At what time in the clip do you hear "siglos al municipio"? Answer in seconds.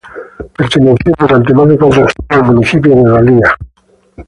2.07-2.95